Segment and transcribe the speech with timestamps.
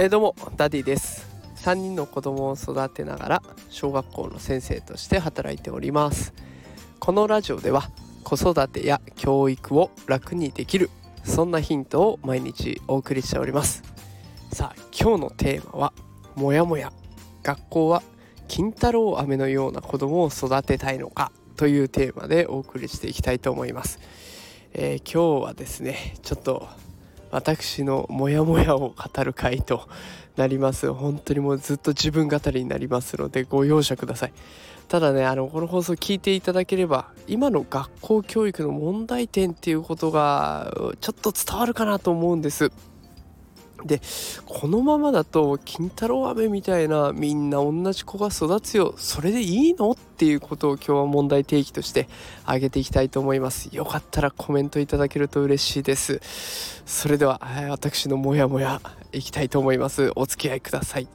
[0.00, 1.26] えー、どうもダディです。
[1.56, 6.32] 3人の子供を育てながら小学校の先生として働いております。
[7.00, 7.90] このラジオでは
[8.22, 10.88] 子育てや教育を楽にできる
[11.24, 13.82] そんなヒントを毎日お送りしております。
[14.52, 15.92] さあ今日のテーマは
[16.36, 16.92] もやもや
[17.42, 18.04] 学校は
[18.46, 23.98] 金太郎飴のような子供を育てたいのかというテーマでお送りしていきたいと思います、
[24.74, 26.68] えー、今日はですねちょっと
[27.30, 29.88] 私のモヤモヤを語る回と
[30.36, 30.92] なります。
[30.92, 34.32] 本当にもうずっと自分語りになりますのでご容赦ください。
[34.88, 42.72] ただねあのこの放送聞いていただければ今の学校教育の問題点っていうことがちょっと伝わるかなと思うんです。
[43.84, 44.00] で
[44.44, 48.94] このままだと金太郎飴みたいなみんな同じ子が育つよ。
[48.96, 49.92] それでいいの？
[49.92, 52.08] っていうことを今日は問題提起として
[52.42, 53.68] 挙げていきたいと思います。
[53.72, 56.20] よかったらコメントいただけると嬉しいです。
[56.86, 58.80] それでは私のモヤモヤ
[59.12, 60.10] いきたいと思います。
[60.16, 61.08] お付き合いください。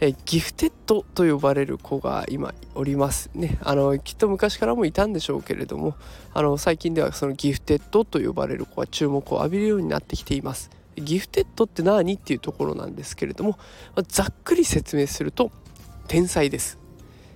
[0.00, 3.30] えギフテッドと呼ばれる子が今おります。
[3.34, 5.94] ねあのきっと昔からもいたんでしょうけれども
[6.32, 10.70] あの最近ではそのギフテッドと呼ばれる子は注目を浴びるようになってきています。
[11.00, 12.14] ギフテッドって何？
[12.14, 13.58] っていうところなんですけれども、
[13.96, 15.50] ま、ざっくり説明すると
[16.08, 16.78] 天才です。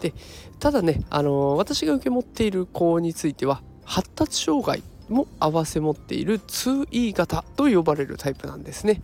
[0.00, 0.12] で
[0.58, 9.02] ただね、あのー、私が受け持っている子については発達障害も併せ持っている 2E 型と呼ばれるタイプなんですね。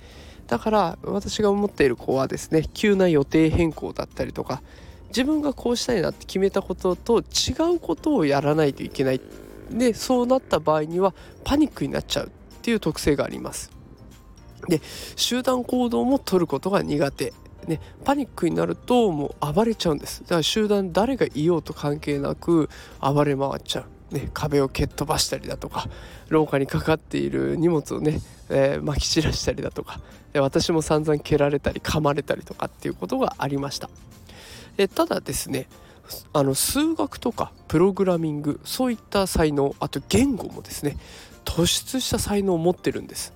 [0.49, 4.63] だから私が思っている子はですね急な予定変更だったりとか
[5.09, 9.21] 自分がこうしたいなって決めたことと違うことをやらないといけない
[9.71, 13.71] でそうなった場合にはパニックになっちゃうっていう特性があります。
[14.69, 14.81] で
[15.17, 17.33] 集団行動も取ることが苦手。
[17.67, 20.23] ね、パニックになるともう暴れちゃうんです。
[20.23, 22.69] だから集団誰がいようと関係なく
[23.01, 25.89] 暴れ回っちゃう、ね、壁を蹴っ飛ばしたりだとか
[26.29, 30.01] 廊下にかかっている荷物をね、えー、まき散らしたりだとか
[30.33, 33.89] で私も散々蹴られたり噛まれたりとかっていうことがありました。
[34.79, 35.69] えただですね
[36.33, 40.97] あの数学とかプログラミングそういった才能あと言語もですね
[41.45, 43.33] 突出した才能を持ってるんです。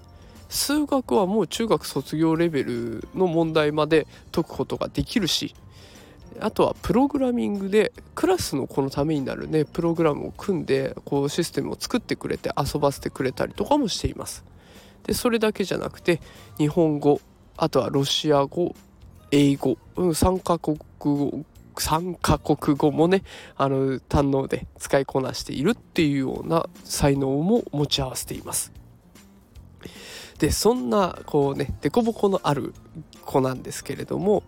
[0.48, 5.54] 数学はもう中学卒業レベルの問題まで解くことができるし
[6.40, 14.44] あとはプログラミングでクラスの子のためになるねプログラムを組んでこうシステムを作ってくれて遊ばせてくれたりとかもしています。
[15.04, 16.20] でそれだけじゃなくて
[16.58, 17.20] 日本語
[17.56, 18.74] あとはロシア語
[19.30, 21.44] 英語、うん、3カ国語
[21.76, 23.22] 3カ国語もね
[23.56, 28.72] あの堪能で使いこなしているっていうような才能も持ち合わせています。
[30.38, 32.74] でそんなこうね凸凹のある
[33.24, 34.42] 子なんですけれども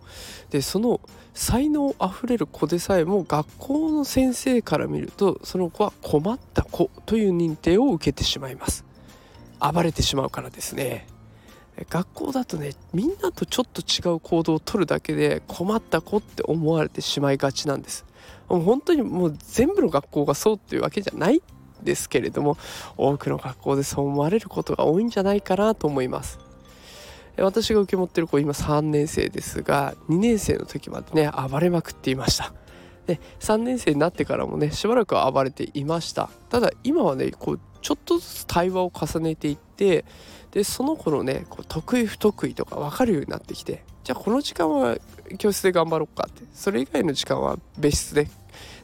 [0.49, 1.01] でその
[1.33, 8.85] 才能あふれる子でさえも学校の先生から見るとその子は困った子という認定を受けてしまいます。
[9.59, 11.07] 暴れてしまうからですね。
[11.89, 18.05] 学校だとねみんなとちょっと違う行動をとるだけで困った子って思われてしまいがちなんです。
[18.49, 21.41] もう本当にもう全部の学校がそうっていうわけじゃない
[21.83, 22.57] ですけれども
[22.97, 26.39] 多くの学校でそう思われることが多いんじゃないかなと思います。
[27.37, 32.53] 私が受け持ってる子今3年生ですが2年生の時までね暴れまくっていました。
[33.07, 36.29] で3年生になってからもねしばらくは暴れていました。
[36.49, 40.05] ただ今はねこうちょっとずつ対話を重ねていって
[40.51, 44.97] でその子のねこう得意不得意とか分かるようになってきてじゃあこの時間は
[45.37, 48.27] 教室で頑張ろうかってそれ以外の時間は別室で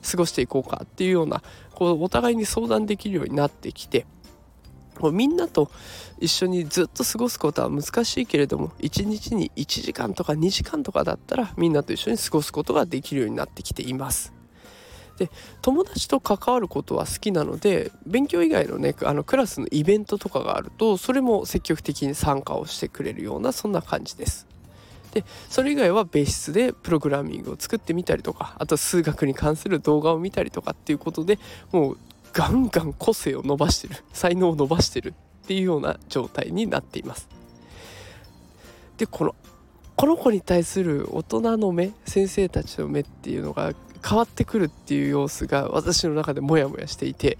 [0.09, 1.41] 過ごしていこうかっていうような
[1.75, 4.05] こうお互いに相談できるようになってきて
[4.99, 5.69] もうみんなと
[6.19, 14.33] 一緒にずっと過ごすことは難しいけれども1日に1時間とか2時間とかだったらみんなと一緒に過ごすことができるようになってきています。
[15.17, 15.29] で
[15.61, 24.45] 友達と関わることは好きなので勉強以外のねあのクラスのイベントとかがあるとそれも積極的に参加をしてくれるようなそんな感じです。
[25.15, 31.39] でそれ以外は別室でプログラミングを作ってみたりとかあと数学に関する動画を見たりとかっていうことで
[31.71, 31.97] もう
[32.33, 35.13] ガンガン個性を伸ばしてる才能を伸ばしてる
[35.45, 37.29] っていうような状態になっています。
[38.97, 39.35] でこの
[39.95, 43.73] この子に対する大人の目先生たちの目っていうのが
[44.05, 47.37] 変わってくるっていう様子が私の中でモヤモヤしていて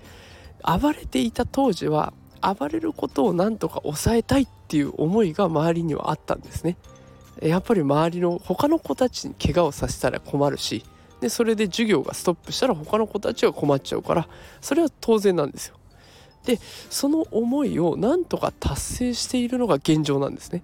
[0.64, 6.78] 暴れていた当時は暴れることをなんとか抑えたいっていう思いが周りにはあったんですね。
[7.42, 10.84] やっぱり周りの他の子たちに怪我をさせたら困るし
[11.22, 14.28] でそれで授業がストップしたら他の子たちが困っちゃうから
[14.62, 15.76] それは当然なんですよ。
[16.46, 16.60] で
[16.90, 20.64] その思いをなんとか達成しているのが現状なんですね。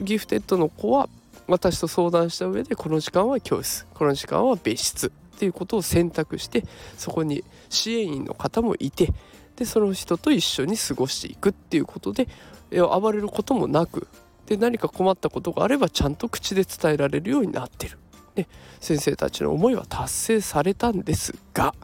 [0.00, 1.08] ギフテッドの子は
[1.48, 6.64] 私と相談した上でこの時間は教室この時間は別室っていうことを選択して
[6.96, 9.12] そこに支援員の方もいて
[9.56, 12.28] でその人と一緒に過ごしていくっていうことで
[12.70, 14.06] 暴れることもなく
[14.46, 17.98] で何か困ったことがあればちゃんと口で伝えられるようになってる、
[18.36, 18.46] ね、
[18.80, 21.74] 先生たちの思いは達成されたんですが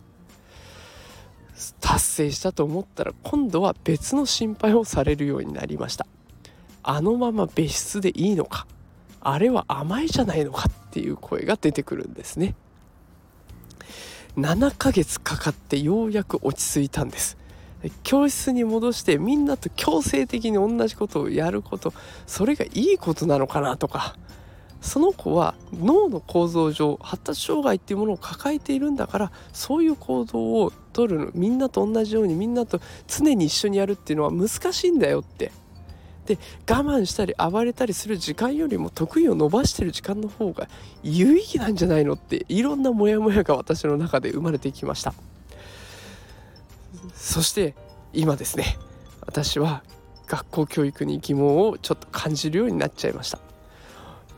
[1.80, 6.06] 達成したと思ったら今度は別の心配をされるようになりました。
[6.82, 8.66] あのまま別室でいいのか
[9.20, 12.54] あれは甘いじゃないのかっていう声が出てくるんですね。
[14.36, 17.36] 7ヶ月かかってようやく落ち着いたんです。
[18.02, 21.94] 教室に戻してみんなと強制的に同じことをやること
[22.26, 24.16] それがいいことなのかなとか。
[24.80, 35.52] その子は脳の構造上発達障害っていうものを抱えているんだからそういう行動をとるのみんなと同じようにみんなと常に一緒にやるっていうのは難しいんだよって。
[36.26, 36.38] で
[36.68, 40.68] 我慢したり暴れたりする時間よりも得意を伸ばしてる時間の方が
[41.02, 45.12] 有意義なんじゃないのっていろんなモヤモヤが私の中で生まれてきました。
[47.20, 47.74] そして
[48.14, 48.78] 今ですね
[49.20, 49.84] 私は
[50.26, 53.38] 学校教育に疑問をちょっと感じるようになっちゃいました。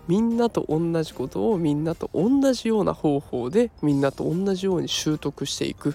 [0.09, 5.95] みんなと同じことをみんなと同じような方法でみんなと同じように習得していく、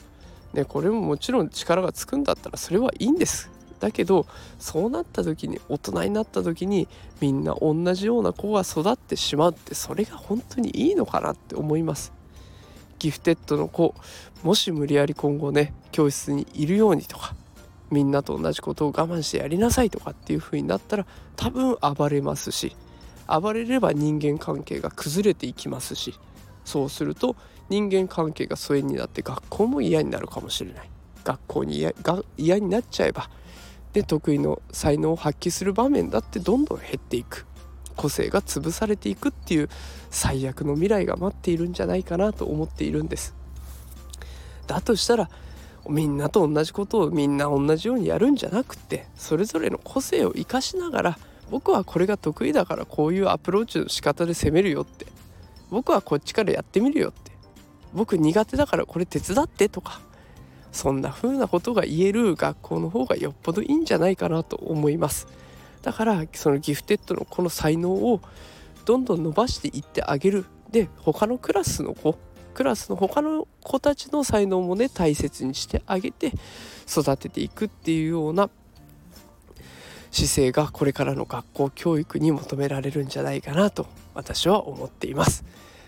[0.54, 3.52] ね、これももちろん力がつくんだったらそれはいいんです。
[3.80, 4.26] だけど
[4.58, 6.88] そうなった時に大人になった時に
[7.20, 12.14] みんな同じような子が育ってしまうってそれが本当にいいのかなって思います。
[13.00, 13.96] ギフテッドの子
[14.44, 17.36] もし無理やり今後ね教室にいるようにとか
[17.92, 21.06] みんなと同じことを我慢してやりなさいとかっていう風になったら
[21.36, 22.76] 多分暴れますし
[23.28, 26.20] 暴れれば人間関係が崩れていきますし
[26.66, 27.36] そうすると
[27.70, 30.90] 人間関係が疎遠になって学校も嫌になるかもしれない。
[31.28, 31.86] 学校に
[32.38, 33.30] 嫌になっちゃえば
[33.92, 37.47] で得意の才能を発揮する場面だってどんどん減っていく。
[37.98, 39.70] 個性が潰されていくっていう
[40.10, 43.36] 最悪の未来が待っているんじゃないかなと思っているんです。
[44.68, 45.30] だとしたら
[45.90, 55.06] みんなと同じことをみんな同じようにやるんじゃなくてそれぞれの個性を生かしながら僕はこれが得意だからこういうアプローチの仕方で攻めるよって
[55.70, 57.32] 僕はこっちからやってみるよって
[57.94, 60.02] 僕苦手だからこれ手伝ってとか
[60.74, 65.28] そんな風なことが言える学校の方がよっぽどいいんじゃないかなと思います。
[65.82, 68.22] だからそのギフテッドのこの才能を
[68.86, 70.46] どんどん伸ばしていってあげる。
[70.72, 72.18] で他のクラスの子
[72.54, 76.34] クラスの他の子たちの才能もね大切にしてあげて
[76.90, 78.50] 育てていくっていうような
[80.12, 85.46] 姿勢がこれからの学校教育に求められるんじゃないかなと私は思っています。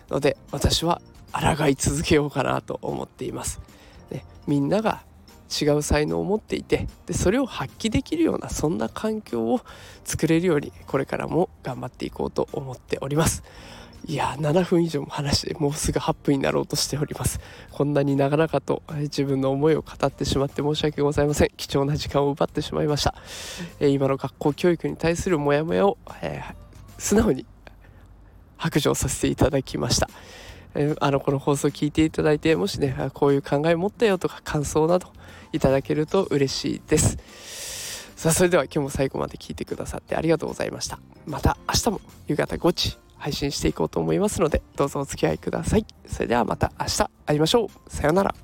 [0.09, 1.01] ので私は
[1.31, 3.61] 抗い続けようかなと思っています、
[4.09, 5.03] ね、みんなが
[5.49, 9.61] 違う才能を持っていてでそれを発揮できるようなそんな環境を
[10.05, 13.43] 作れるようにこれからも頑張っていこうと思っております。
[14.05, 17.39] いや7分以上も話してもうすぐ8分になろうとしております。
[17.71, 21.49] こんなに長々と自分の思いを語ってしまって申し訳ございません。
[21.57, 23.13] 貴重な時間を奪ってしまいました、
[23.79, 26.53] え今の学校教育に対するモヤモヤを、えー、
[26.97, 27.45] 素直に
[28.57, 30.09] 白状させていただきました、
[30.75, 35.07] え、あのこの放送を聞いていただいてもしねこういう考え持ったよとか感想など
[35.51, 37.17] いただけると嬉しいです。
[38.15, 40.99] さあそれでは今日も最後まで聞いてくださってありがとうございました。
[41.25, 45.85] また明日も夕方5時配信していこうと思いますのでどうぞお付き合いください。
[46.07, 47.69] それではまた明日会いましょう。
[47.89, 48.35] さようなら。